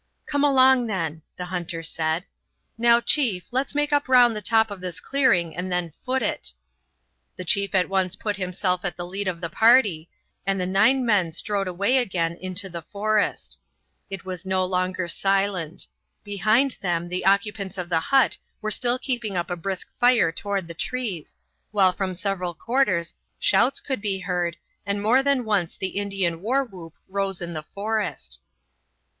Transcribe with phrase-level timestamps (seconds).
[0.25, 2.25] "Come along, then," the hunter said.
[2.75, 6.53] "Now, chief, let's make up round the top of this clearing and then foot it."
[7.35, 10.09] The chief at once put himself at the head of the party,
[10.43, 13.59] and the nine men strode away again through the forest.
[14.09, 15.85] It was no longer silent.
[16.23, 20.67] Behind them the occupants of the hut were still keeping up a brisk fire toward
[20.67, 21.35] the trees,
[21.69, 26.63] while from several quarters shouts could be heard, and more than once the Indian war
[26.63, 28.39] whoop rose in the forest.